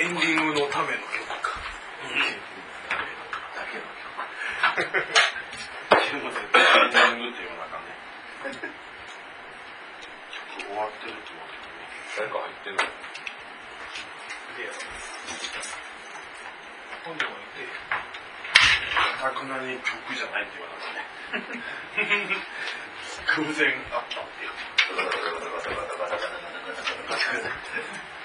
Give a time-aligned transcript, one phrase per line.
[0.00, 1.60] エンディングのための曲か。
[3.52, 4.16] だけの曲。
[4.88, 7.92] でも絶対エンディングっていうのがね。
[10.56, 11.84] 曲終わってるってことね。
[12.16, 12.80] 誰か入ってんの？
[12.80, 12.88] い
[14.64, 14.72] や、
[17.04, 17.76] 本でも言って、
[19.20, 22.40] かたくなに曲じゃないって言われたね。
[23.36, 24.56] 偶然あったっていう。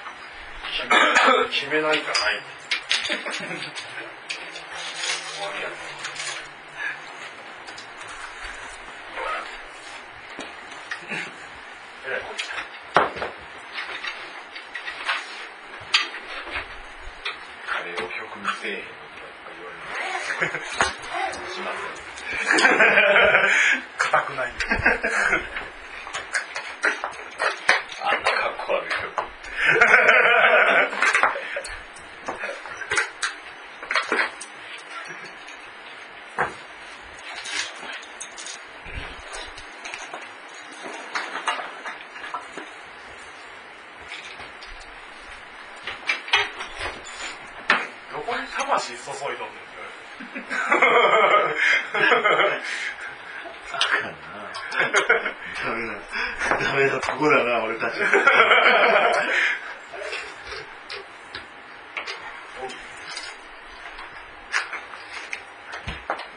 [0.76, 2.42] 決めないかない。
[3.06, 3.16] 終
[5.46, 5.70] わりや
[12.06, 12.56] えらいこっちだ
[17.66, 20.60] カレーを曲にせえへんのとか言われる。
[21.56, 21.96] しません。
[23.98, 24.52] 硬くない。
[28.04, 29.26] あんな格好悪い曲。
[48.16, 49.66] どこに魂注いどんねん。
[55.64, 55.94] ダメだ。
[56.60, 57.94] ダメだ、ここだな、俺たち。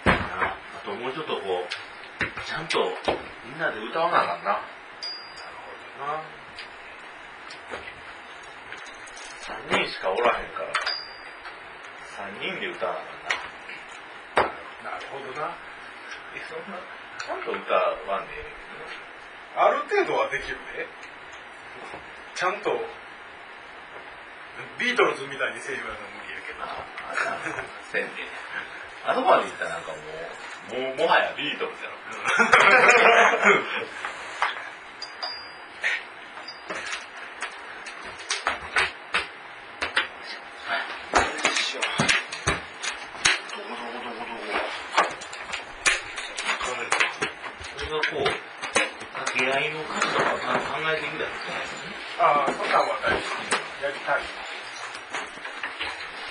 [0.07, 1.71] あともうちょっとこう、
[2.47, 2.79] ちゃんと
[3.47, 4.53] みんなで歌わなあかんな。
[4.53, 4.63] なる
[5.67, 6.23] ほどな。
[9.81, 10.73] 3人しかおらへんから、
[12.19, 12.99] 3人で歌わ
[14.35, 14.51] なな。
[14.91, 15.55] なるほどな。
[16.35, 16.75] え、そんな、
[17.23, 17.63] ちゃんと歌
[18.11, 18.59] わんでええねん
[19.63, 20.89] ある程度はできるね。
[22.35, 22.85] ちゃんと、
[24.79, 26.61] ビートルズみたいにせえ言われるの無理やけど。
[26.63, 27.39] ああ、
[27.93, 28.11] せんで。
[29.07, 29.99] あそこまで行ったらなんかも
[30.75, 31.97] う、もう、もはやビートルズやろ。
[43.59, 44.39] どこどこどこどこ。
[47.79, 48.25] それがこう、
[49.15, 51.75] 掛け合いの歌詞とかをちゃんと考えていくだけじゃないです
[52.19, 52.58] かね。
[52.73, 53.25] ああ、そんなんは大事。
[53.83, 54.23] やりたい。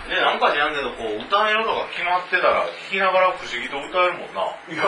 [0.07, 4.55] ね、なんか知らんけど、こう、歌えるのが決まってたら、聞きながら不思議と歌えるもんな。
[4.71, 4.83] いや、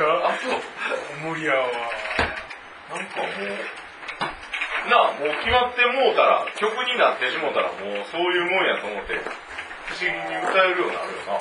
[0.00, 0.56] や、あ、そう。
[1.28, 1.68] 無理やわ。
[2.88, 3.28] なんかもう、
[4.88, 9.20] なあ、もう決まってもうたら、曲になってしもうたら、もうそういうもんやと思って、
[9.86, 11.40] 不思議に歌えるようになるよな。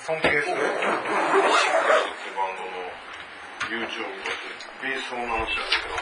[0.00, 0.56] 尊敬する。
[3.68, 4.00] YouTube と
[4.80, 5.92] ベースを直したんだけど、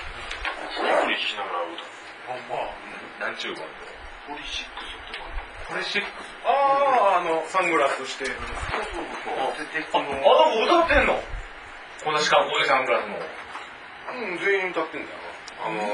[0.86, 1.90] ゆっくりしながら歌う。
[2.26, 2.56] ほんま。
[3.18, 3.64] なんちゅうバン
[4.28, 5.42] ポリシックスってバンド。
[5.66, 6.26] これシックス。
[6.44, 8.34] ああ、あの、サングラスしてる。
[8.34, 8.46] そう
[8.94, 9.32] そうそう。
[9.42, 9.52] あ、あ
[10.54, 11.20] 歌ってんの
[12.04, 13.16] このしかもおじさんグラスの。
[13.18, 13.20] う
[14.34, 15.16] ん、全員歌ってんだよ。
[15.58, 15.90] あの、3人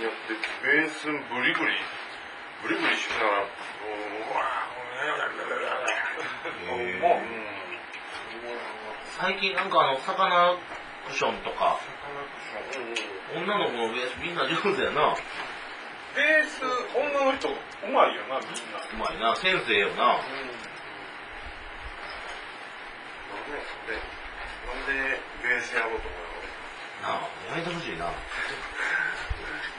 [0.00, 0.32] やって、
[0.64, 1.20] ベースブリ
[1.52, 1.76] ブリ、
[2.62, 3.48] ブリブリしながら、うわ
[4.96, 7.18] へーもう、
[9.16, 10.52] 最近なんかあの、サカナ
[11.08, 11.80] クションとか、
[13.32, 15.16] うん、女の子のベースみんな上手やな。
[16.12, 16.60] ベース、
[16.92, 17.52] 女の人、う
[17.96, 18.76] まいよな、みんな。
[18.76, 20.20] うまいな、先生よな。
[20.20, 20.28] なん
[23.88, 23.96] で、
[24.68, 26.26] なんでベースやろうと思う
[27.00, 28.12] なあ、やめてほしいな。
[28.12, 28.12] う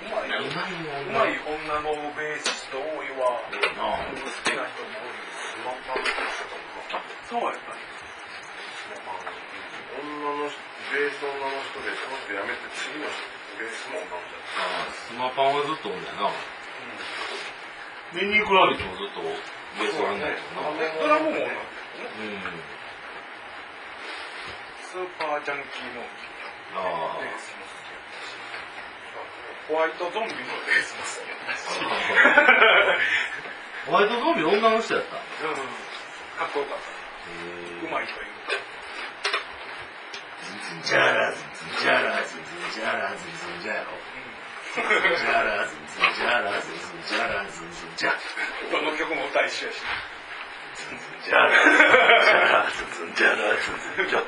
[0.09, 0.42] まいよ。
[0.42, 0.50] う
[1.14, 3.38] まい女のベーシスト多いわ。
[3.78, 4.09] なあ。
[4.09, 5.22] 好きな人も多い。
[5.30, 7.30] スマパンとかしたと思う。
[7.30, 7.97] そうやった。
[10.28, 10.60] 女の人、
[10.92, 13.16] ベース女の人で、その人辞めて次の人、
[13.56, 14.36] ベースも女の人
[15.08, 16.36] スマパンはずっとおんだよな。
[18.12, 20.12] で、ニークラビッツもずっとベースな。
[20.28, 20.36] え、
[21.00, 22.68] ドラムも女のう子ん。
[24.84, 26.76] スーパージャンキーモンキー。
[26.76, 28.36] ああベースも好きやったし。
[29.68, 31.72] ホワイトゾンビのベースも好きやったし。
[33.88, 35.16] ホワイトゾンビ女の人やった。
[35.16, 35.56] へうん。
[35.56, 36.84] かっこよかった。
[37.28, 38.32] えうまい人いる
[40.67, 42.43] ジャラズズジャラズズ
[42.75, 43.96] ジャラズズジャロ。
[44.75, 46.75] ジャラズズジャラズズ
[47.08, 48.11] ジャラズズジャ。
[48.69, 49.79] どの曲も歌一緒やし。
[51.23, 51.47] ジャラ
[52.67, 54.19] ズンズンジャラズズジャ。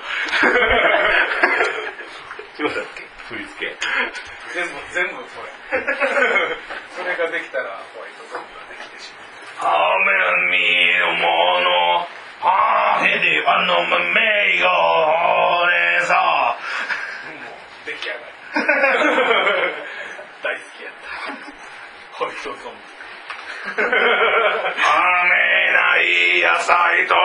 [2.57, 3.75] どうだっけ振り付け。
[4.55, 5.51] 全部、全部それ。
[6.95, 9.75] それができたらホワイトゾンビができてしまう。
[10.07, 10.55] 雨見
[10.87, 12.07] るもの、
[12.41, 14.71] あへであのめよ、
[15.61, 16.55] 俺さ。
[17.27, 17.51] も
[17.83, 18.23] う出来上がり。
[20.41, 21.07] 大好きやった。
[22.41, 22.59] ソング。
[23.65, 23.68] 雨
[25.71, 27.19] ない野菜とね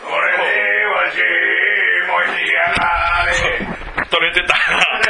[0.00, 1.16] それでわし
[2.08, 2.84] もしやが
[3.26, 5.04] れ 取れてた。